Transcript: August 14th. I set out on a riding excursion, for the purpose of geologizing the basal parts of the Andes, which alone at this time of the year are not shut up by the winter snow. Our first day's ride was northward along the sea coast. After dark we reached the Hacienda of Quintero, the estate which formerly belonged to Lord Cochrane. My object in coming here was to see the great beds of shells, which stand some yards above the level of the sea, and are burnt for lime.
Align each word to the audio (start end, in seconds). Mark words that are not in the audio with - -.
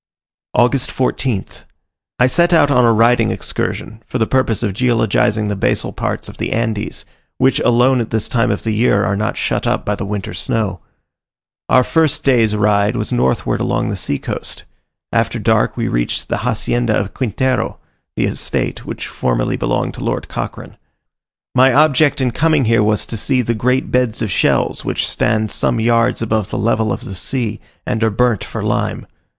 August 0.55 0.89
14th. 0.89 1.63
I 2.17 2.25
set 2.25 2.53
out 2.53 2.71
on 2.71 2.85
a 2.85 2.91
riding 2.91 3.29
excursion, 3.29 4.01
for 4.07 4.17
the 4.17 4.25
purpose 4.25 4.63
of 4.63 4.73
geologizing 4.73 5.47
the 5.47 5.55
basal 5.55 5.93
parts 5.93 6.27
of 6.27 6.39
the 6.39 6.53
Andes, 6.53 7.05
which 7.37 7.59
alone 7.59 8.01
at 8.01 8.09
this 8.09 8.27
time 8.27 8.49
of 8.49 8.63
the 8.63 8.71
year 8.71 9.03
are 9.05 9.15
not 9.15 9.37
shut 9.37 9.67
up 9.67 9.85
by 9.85 9.93
the 9.93 10.03
winter 10.03 10.33
snow. 10.33 10.79
Our 11.69 11.83
first 11.83 12.23
day's 12.23 12.55
ride 12.55 12.95
was 12.95 13.11
northward 13.11 13.59
along 13.61 13.89
the 13.89 13.95
sea 13.95 14.17
coast. 14.17 14.63
After 15.11 15.37
dark 15.37 15.77
we 15.77 15.87
reached 15.87 16.29
the 16.29 16.37
Hacienda 16.37 16.97
of 16.97 17.13
Quintero, 17.13 17.77
the 18.15 18.25
estate 18.25 18.83
which 18.87 19.05
formerly 19.05 19.55
belonged 19.55 19.93
to 19.93 20.03
Lord 20.03 20.27
Cochrane. 20.27 20.77
My 21.53 21.71
object 21.73 22.19
in 22.19 22.31
coming 22.31 22.65
here 22.65 22.81
was 22.81 23.05
to 23.05 23.17
see 23.17 23.43
the 23.43 23.53
great 23.53 23.91
beds 23.91 24.23
of 24.23 24.31
shells, 24.31 24.83
which 24.83 25.07
stand 25.07 25.51
some 25.51 25.79
yards 25.79 26.23
above 26.23 26.49
the 26.49 26.57
level 26.57 26.91
of 26.91 27.05
the 27.05 27.13
sea, 27.13 27.61
and 27.85 28.03
are 28.03 28.09
burnt 28.09 28.43
for 28.43 28.63
lime. 28.63 29.05